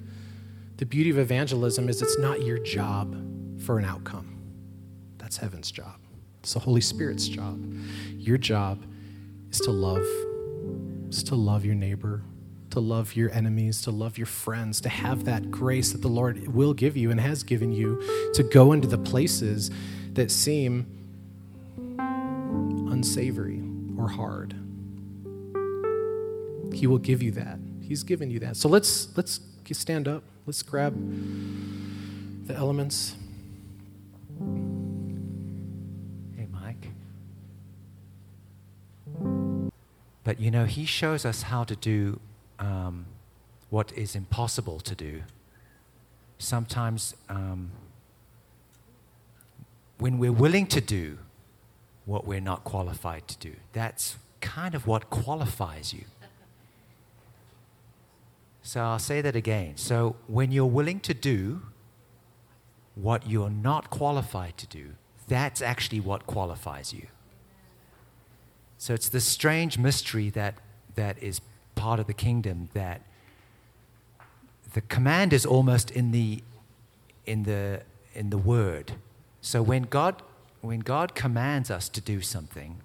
the 0.77 0.87
beauty 0.87 1.11
of 1.11 1.19
evangelism 1.19 1.89
is 1.89 2.03
it's 2.03 2.19
not 2.19 2.43
your 2.43 2.59
job 2.59 3.15
for 3.61 3.79
an 3.79 3.85
outcome, 3.85 4.37
that's 5.19 5.37
heaven's 5.37 5.71
job, 5.71 5.97
it's 6.41 6.55
the 6.55 6.61
Holy 6.61 6.81
Spirit's 6.81 7.29
job. 7.29 7.63
Your 8.17 8.39
job 8.39 8.85
is 9.51 9.61
to 9.61 9.71
love, 9.71 10.07
is 11.09 11.23
to 11.25 11.35
love 11.35 11.65
your 11.65 11.75
neighbor 11.75 12.23
to 12.75 12.81
love 12.81 13.15
your 13.15 13.31
enemies, 13.31 13.83
to 13.83 13.93
love 13.93 14.19
your 14.19 14.27
friends, 14.27 14.81
to 14.81 14.89
have 14.89 15.27
that 15.27 15.49
grace 15.49 15.93
that 15.93 16.03
the 16.03 16.09
Lord 16.09 16.49
will 16.49 16.75
give 16.75 16.97
you 16.97 17.13
and 17.13 17.21
has 17.21 17.45
given 17.45 17.71
you 17.71 18.03
to 18.35 18.43
go 18.43 18.73
into 18.73 18.89
the 18.89 18.99
places 18.99 19.71
that 20.15 20.29
seem 20.29 20.85
unsavory 22.91 23.64
or 23.99 24.09
hard. 24.09 24.55
He 26.73 26.87
will 26.87 26.99
give 26.99 27.23
you 27.23 27.31
that. 27.33 27.59
He's 27.81 28.03
given 28.03 28.31
you 28.31 28.39
that. 28.41 28.57
So 28.57 28.69
let's 28.69 29.17
let's 29.17 29.41
stand 29.73 30.09
up. 30.09 30.23
Let's 30.47 30.63
grab 30.63 30.95
the 32.47 32.55
elements. 32.55 33.17
Hey, 36.37 36.47
Mike. 36.51 36.89
But 40.23 40.41
you 40.41 40.51
know, 40.51 40.65
he 40.65 40.85
shows 40.85 41.25
us 41.25 41.43
how 41.43 41.65
to 41.65 41.77
do 41.77 42.21
um, 42.59 43.07
what 43.71 43.93
is 43.93 44.15
impossible 44.15 44.81
to 44.81 44.95
do. 44.95 45.23
Sometimes, 46.39 47.15
um, 47.29 47.71
when 49.99 50.19
we're 50.19 50.33
willing 50.33 50.67
to 50.67 50.81
do 50.81 51.19
what 52.05 52.27
we're 52.27 52.41
not 52.41 52.65
qualified 52.65 53.27
to 53.29 53.39
do, 53.39 53.55
that's 53.73 54.17
kind 54.41 54.75
of 54.75 54.87
what 54.87 55.11
qualifies 55.11 55.93
you. 55.93 56.05
So 58.63 58.81
I'll 58.81 58.99
say 58.99 59.21
that 59.21 59.37
again. 59.37 59.77
So 59.77 60.17
when 60.27 60.51
you're 60.51 60.65
willing 60.67 61.01
to 61.01 61.15
do 61.15 61.63
what 62.95 63.29
you're 63.29 63.51
not 63.51 63.91
qualified 63.91 64.57
to 64.59 64.67
do, 64.67 64.91
that's 65.29 65.61
actually 65.61 66.01
what 66.01 66.27
qualifies 66.27 66.93
you. 66.93 67.07
So 68.79 68.95
it's 68.95 69.09
this 69.09 69.25
strange 69.25 69.79
mystery 69.79 70.31
that, 70.31 70.55
that 70.95 71.23
is 71.23 71.41
part 71.75 72.01
of 72.01 72.07
the 72.07 72.15
kingdom 72.15 72.69
that 72.75 73.03
the 74.75 74.81
command 74.83 75.33
is 75.33 75.47
almost 75.47 75.91
in 75.91 76.11
the 76.11 76.43
in 77.27 77.45
the 77.45 77.83
in 78.15 78.31
the 78.31 78.39
word. 78.39 78.93
So 79.41 79.63
when 79.63 79.85
God 79.85 80.23
when 80.65 80.81
God 80.81 81.15
commands 81.15 81.71
us 81.71 81.89
to 81.91 82.01
do 82.01 82.21
something, 82.21 82.79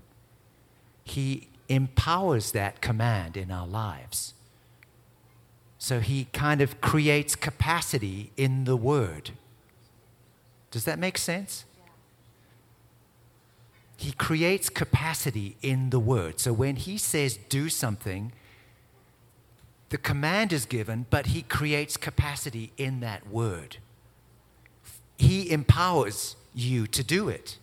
he 1.03 1.47
empowers 1.69 2.51
that 2.51 2.81
command 2.81 3.37
in 3.37 3.51
our 3.51 3.67
lives. 3.67 4.33
So 5.77 5.99
he 6.01 6.25
kind 6.33 6.61
of 6.61 6.81
creates 6.81 7.35
capacity 7.35 8.31
in 8.35 8.65
the 8.65 8.75
word. 8.75 9.31
Does 10.71 10.83
that 10.83 10.99
make 10.99 11.17
sense? 11.17 11.65
He 13.95 14.11
creates 14.11 14.69
capacity 14.69 15.55
in 15.61 15.89
the 15.89 15.99
word. 15.99 16.39
So 16.39 16.53
when 16.53 16.75
he 16.75 16.97
says 16.97 17.37
do 17.49 17.69
something, 17.69 18.33
the 19.89 19.97
command 19.97 20.53
is 20.53 20.65
given, 20.65 21.05
but 21.09 21.27
he 21.27 21.41
creates 21.41 21.97
capacity 21.97 22.71
in 22.77 22.99
that 22.99 23.27
word. 23.29 23.77
He 25.17 25.49
empowers 25.49 26.35
you 26.53 26.87
to 26.87 27.03
do 27.03 27.29
it. 27.29 27.57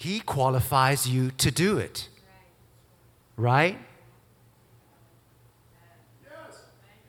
He 0.00 0.20
qualifies 0.20 1.06
you 1.06 1.30
to 1.32 1.50
do 1.50 1.76
it. 1.76 2.08
Right? 3.36 3.78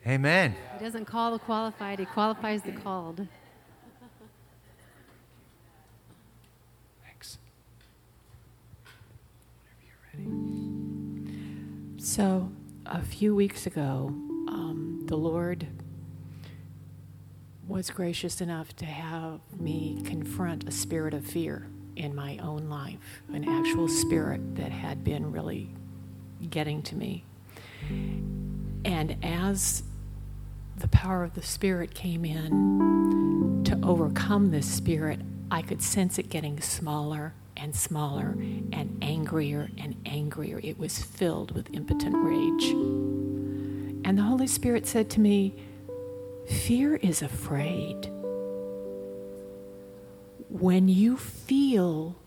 Amen. 0.05 0.55
He 0.77 0.83
doesn't 0.83 1.05
call 1.05 1.31
the 1.31 1.39
qualified, 1.39 1.99
he 1.99 2.05
qualifies 2.05 2.63
the 2.63 2.73
called. 2.73 3.25
Thanks. 7.05 7.37
So, 11.97 12.51
a 12.85 13.01
few 13.01 13.33
weeks 13.33 13.65
ago, 13.65 14.07
um, 14.49 15.03
the 15.05 15.15
Lord 15.15 15.67
was 17.69 17.89
gracious 17.89 18.41
enough 18.41 18.75
to 18.75 18.85
have 18.85 19.39
me 19.57 20.01
confront 20.03 20.67
a 20.67 20.71
spirit 20.71 21.13
of 21.13 21.25
fear 21.25 21.67
in 21.95 22.15
my 22.15 22.37
own 22.37 22.69
life, 22.69 23.21
an 23.33 23.47
actual 23.47 23.87
spirit 23.87 24.55
that 24.55 24.71
had 24.71 25.03
been 25.03 25.31
really 25.31 25.69
getting 26.49 26.81
to 26.83 26.95
me. 26.95 27.23
And 28.83 29.17
as 29.23 29.83
the 30.77 30.87
power 30.87 31.23
of 31.23 31.35
the 31.35 31.43
Spirit 31.43 31.93
came 31.93 32.25
in 32.25 33.63
to 33.65 33.79
overcome 33.83 34.51
this 34.51 34.65
spirit, 34.65 35.19
I 35.51 35.61
could 35.61 35.81
sense 35.81 36.17
it 36.17 36.29
getting 36.29 36.59
smaller 36.61 37.33
and 37.57 37.75
smaller 37.75 38.35
and 38.71 38.97
angrier 39.01 39.69
and 39.77 39.95
angrier. 40.05 40.59
It 40.63 40.79
was 40.79 40.99
filled 40.99 41.51
with 41.51 41.73
impotent 41.73 42.15
rage. 42.17 42.71
And 44.03 44.17
the 44.17 44.23
Holy 44.23 44.47
Spirit 44.47 44.87
said 44.87 45.09
to 45.11 45.19
me, 45.19 45.53
Fear 46.47 46.95
is 46.97 47.21
afraid. 47.21 48.10
When 50.51 50.89
you 50.89 51.15
feel 51.15 52.17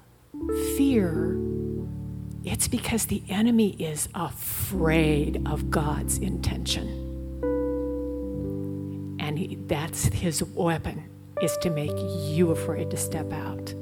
fear, 0.78 1.38
it's 2.42 2.66
because 2.68 3.04
the 3.04 3.22
enemy 3.28 3.72
is 3.78 4.08
afraid 4.14 5.46
of 5.46 5.70
God's 5.70 6.16
intention. 6.16 6.88
And 9.20 9.38
he, 9.38 9.56
that's 9.66 10.06
his 10.06 10.42
weapon, 10.42 11.04
is 11.42 11.54
to 11.58 11.68
make 11.68 11.92
you 12.30 12.50
afraid 12.50 12.90
to 12.92 12.96
step 12.96 13.30
out. 13.30 13.74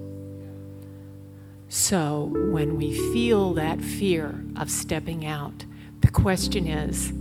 So 1.69 2.33
when 2.51 2.77
we 2.77 2.95
feel 3.13 3.55
that 3.55 3.81
fear 3.81 4.45
of 4.57 4.73
stepping 4.73 5.25
out, 5.25 5.65
the 6.01 6.11
question 6.11 6.67
is, 6.67 7.13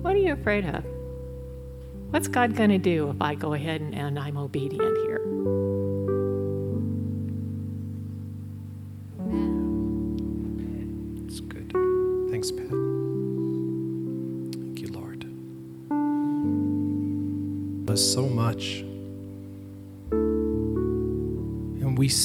what 0.00 0.14
are 0.14 0.18
you 0.18 0.32
afraid 0.32 0.64
of? 0.64 0.82
What's 2.08 2.26
God 2.26 2.56
going 2.56 2.70
to 2.70 2.78
do 2.78 3.10
if 3.10 3.20
I 3.20 3.34
go 3.34 3.52
ahead 3.52 3.82
and, 3.82 3.94
and 3.94 4.18
I'm 4.18 4.38
obedient 4.38 4.96
here? 5.06 5.69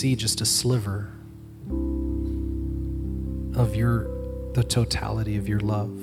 See 0.05 0.15
just 0.15 0.39
a 0.39 0.45
sliver 0.45 1.09
of 3.59 3.75
your 3.75 4.03
the 4.53 4.63
totality 4.63 5.35
of 5.35 5.49
your 5.49 5.59
love. 5.59 5.97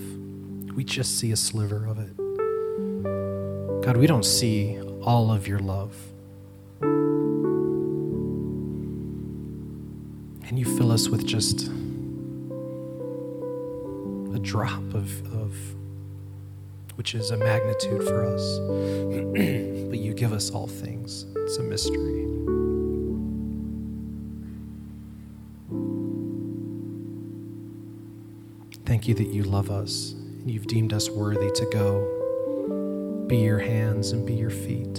We 0.74 0.82
just 0.82 1.20
see 1.20 1.30
a 1.30 1.36
sliver 1.36 1.86
of 1.86 2.00
it. 2.00 2.16
God, 3.84 3.96
we 3.96 4.08
don't 4.08 4.24
see 4.24 4.80
all 5.02 5.30
of 5.30 5.46
your 5.46 5.60
love. 5.60 5.94
And 10.48 10.58
you 10.58 10.64
fill 10.64 10.90
us 10.90 11.08
with 11.08 11.24
just 11.24 11.68
a 14.34 14.40
drop 14.40 14.82
of, 14.94 15.32
of 15.32 15.54
which 16.96 17.14
is 17.14 17.30
a 17.30 17.36
magnitude 17.36 18.02
for 18.02 18.24
us. 18.24 18.58
but 19.90 20.00
you 20.00 20.12
give 20.12 20.32
us 20.32 20.50
all 20.50 20.66
things. 20.66 21.24
It's 21.36 21.58
a 21.58 21.62
mystery. 21.62 22.22
Thank 29.02 29.18
you 29.18 29.24
that 29.26 29.34
you 29.34 29.42
love 29.42 29.68
us 29.68 30.12
and 30.12 30.48
you've 30.48 30.68
deemed 30.68 30.92
us 30.92 31.10
worthy 31.10 31.50
to 31.50 31.66
go. 31.72 33.24
Be 33.26 33.38
your 33.38 33.58
hands 33.58 34.12
and 34.12 34.24
be 34.24 34.34
your 34.34 34.48
feet, 34.48 34.94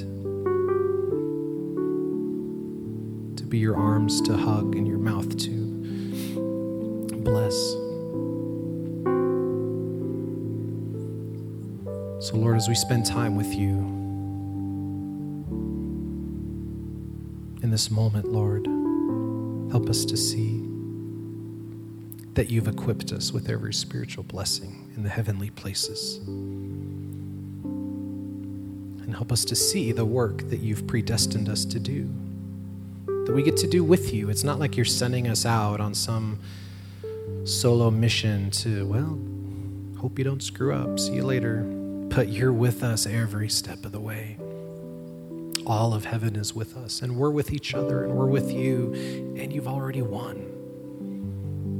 to 3.37 3.43
be 3.45 3.59
your 3.59 3.77
arms 3.77 4.19
to 4.23 4.35
hug 4.35 4.75
and 4.75 4.85
your 4.85 4.97
mouth 4.97 5.37
to 5.37 5.55
bless. 7.23 7.53
So, 12.27 12.35
Lord, 12.35 12.57
as 12.57 12.67
we 12.67 12.75
spend 12.75 13.05
time 13.05 13.37
with 13.37 13.55
you 13.55 13.77
in 17.61 17.69
this 17.71 17.89
moment, 17.89 18.25
Lord, 18.25 18.67
help 19.71 19.89
us 19.89 20.03
to 20.03 20.17
see 20.17 20.62
that 22.33 22.49
you've 22.49 22.67
equipped 22.67 23.11
us 23.11 23.31
with 23.31 23.49
every 23.49 23.73
spiritual 23.73 24.23
blessing 24.23 24.91
in 24.95 25.03
the 25.03 25.09
heavenly 25.09 25.49
places. 25.51 26.17
And 29.03 29.13
help 29.13 29.31
us 29.31 29.45
to 29.45 29.55
see 29.55 29.91
the 29.91 30.05
work 30.05 30.49
that 30.49 30.59
you've 30.61 30.87
predestined 30.87 31.47
us 31.49 31.65
to 31.65 31.79
do, 31.79 32.09
that 33.05 33.33
we 33.33 33.43
get 33.43 33.57
to 33.57 33.67
do 33.67 33.83
with 33.83 34.13
you. 34.13 34.29
It's 34.29 34.43
not 34.43 34.59
like 34.59 34.75
you're 34.75 34.85
sending 34.85 35.27
us 35.27 35.45
out 35.45 35.79
on 35.79 35.93
some 35.93 36.39
solo 37.45 37.91
mission 37.91 38.49
to, 38.51 38.87
well, 38.87 39.19
hope 39.99 40.17
you 40.17 40.25
don't 40.25 40.41
screw 40.41 40.73
up, 40.73 40.99
see 40.99 41.13
you 41.13 41.23
later. 41.23 41.63
But 42.09 42.29
you're 42.29 42.53
with 42.53 42.83
us 42.83 43.05
every 43.05 43.49
step 43.49 43.85
of 43.85 43.91
the 43.91 43.99
way. 43.99 44.37
All 45.65 45.93
of 45.93 46.05
heaven 46.05 46.35
is 46.35 46.53
with 46.53 46.75
us, 46.77 47.01
and 47.01 47.15
we're 47.15 47.29
with 47.29 47.51
each 47.53 47.73
other, 47.73 48.03
and 48.03 48.13
we're 48.13 48.27
with 48.27 48.51
you, 48.51 48.93
and 49.37 49.53
you've 49.53 49.67
already 49.67 50.01
won. 50.01 50.42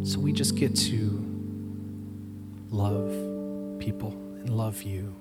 So 0.04 0.20
we 0.20 0.34
just 0.34 0.58
get 0.58 0.76
to 0.76 1.24
love 2.70 3.80
people 3.80 4.12
and 4.12 4.50
love 4.50 4.84
you. 4.84 5.16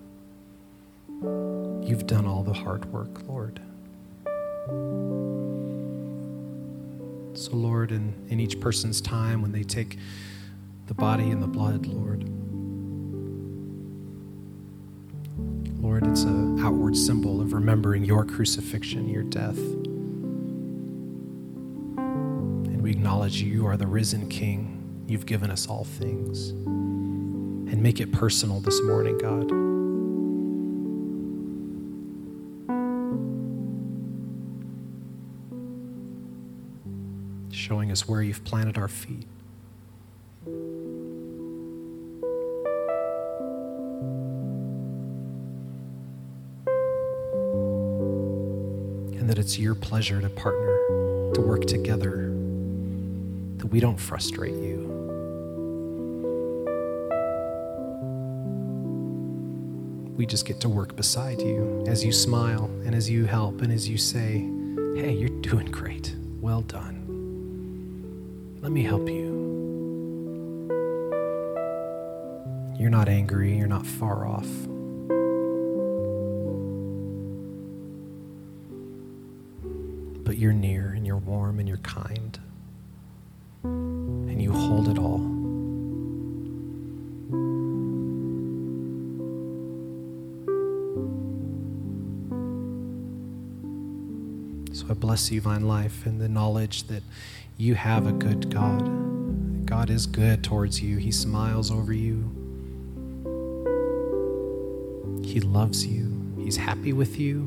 You've 1.86 2.08
done 2.08 2.26
all 2.26 2.42
the 2.42 2.52
hard 2.52 2.84
work, 2.86 3.22
Lord. 3.28 3.60
So, 7.34 7.52
Lord, 7.52 7.92
in, 7.92 8.12
in 8.28 8.40
each 8.40 8.58
person's 8.58 9.00
time 9.00 9.40
when 9.40 9.52
they 9.52 9.62
take 9.62 9.98
the 10.86 10.94
body 10.94 11.30
and 11.30 11.40
the 11.40 11.46
blood, 11.46 11.86
Lord, 11.86 12.28
Lord, 15.80 16.04
it's 16.08 16.24
an 16.24 16.58
outward 16.58 16.96
symbol 16.96 17.40
of 17.40 17.52
remembering 17.52 18.04
your 18.04 18.24
crucifixion, 18.24 19.08
your 19.08 19.22
death. 19.22 19.58
Acknowledge 22.92 23.40
you 23.40 23.66
are 23.66 23.78
the 23.78 23.86
risen 23.86 24.28
King. 24.28 25.04
You've 25.08 25.24
given 25.24 25.50
us 25.50 25.66
all 25.66 25.84
things. 25.84 26.50
And 26.50 27.82
make 27.82 28.00
it 28.00 28.12
personal 28.12 28.60
this 28.60 28.82
morning, 28.82 29.16
God. 29.16 29.50
Showing 37.50 37.90
us 37.90 38.06
where 38.06 38.20
you've 38.20 38.44
planted 38.44 38.76
our 38.76 38.88
feet. 38.88 39.26
And 49.18 49.30
that 49.30 49.38
it's 49.38 49.58
your 49.58 49.74
pleasure 49.74 50.20
to 50.20 50.28
partner, 50.28 51.32
to 51.34 51.40
work 51.40 51.64
together, 51.64 52.28
that 53.62 53.68
we 53.68 53.78
don't 53.78 53.96
frustrate 53.96 54.54
you. 54.54 54.88
We 60.16 60.26
just 60.26 60.46
get 60.46 60.60
to 60.62 60.68
work 60.68 60.96
beside 60.96 61.40
you 61.40 61.84
as 61.86 62.04
you 62.04 62.10
smile 62.10 62.64
and 62.84 62.92
as 62.92 63.08
you 63.08 63.24
help 63.24 63.62
and 63.62 63.72
as 63.72 63.88
you 63.88 63.98
say, 63.98 64.48
Hey, 64.96 65.12
you're 65.12 65.40
doing 65.42 65.66
great. 65.66 66.12
Well 66.40 66.62
done. 66.62 66.98
Let 68.60 68.72
me 68.72 68.82
help 68.82 69.08
you. 69.08 69.30
You're 72.76 72.90
not 72.90 73.08
angry, 73.08 73.56
you're 73.56 73.68
not 73.68 73.86
far 73.86 74.26
off. 74.26 74.48
but 80.24 80.38
you're 80.38 80.52
near 80.52 80.92
and 80.92 81.04
you're 81.04 81.16
warm 81.16 81.58
and 81.58 81.68
you're 81.68 81.78
kind. 81.78 82.38
Hold 84.72 84.88
it 84.88 84.98
all. 84.98 85.18
So 94.72 94.86
I 94.88 94.94
bless 94.94 95.30
you, 95.30 95.42
Vine 95.42 95.68
Life, 95.68 96.06
in 96.06 96.18
the 96.18 96.28
knowledge 96.28 96.84
that 96.84 97.02
you 97.58 97.74
have 97.74 98.06
a 98.06 98.12
good 98.12 98.48
God. 98.48 99.66
God 99.66 99.90
is 99.90 100.06
good 100.06 100.42
towards 100.42 100.80
you, 100.80 100.96
He 100.96 101.12
smiles 101.12 101.70
over 101.70 101.92
you, 101.92 102.24
He 105.22 105.40
loves 105.40 105.86
you, 105.86 106.34
He's 106.38 106.56
happy 106.56 106.94
with 106.94 107.18
you. 107.18 107.46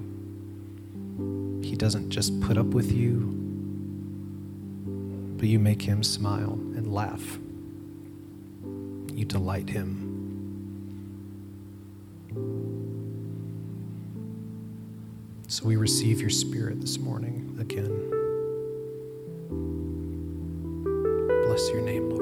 He 1.64 1.76
doesn't 1.76 2.12
just 2.12 2.40
put 2.42 2.56
up 2.56 2.68
with 2.68 2.92
you, 2.92 3.45
but 5.38 5.48
you 5.48 5.60
make 5.60 5.82
Him 5.82 6.04
smile 6.04 6.54
and 6.54 6.94
laugh. 6.94 7.38
You 9.14 9.26
delight 9.26 9.70
Him. 9.70 10.16
So 15.48 15.66
we 15.66 15.76
receive 15.76 16.20
your 16.22 16.30
spirit 16.30 16.82
this 16.82 16.98
morning 16.98 17.56
again. 17.60 18.10
Bless 21.46 21.70
your 21.70 21.82
name. 21.82 22.15